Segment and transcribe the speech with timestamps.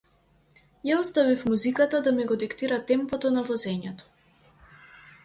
[0.89, 4.09] Ја оставив музиката да ми го диктира темпото на возењето.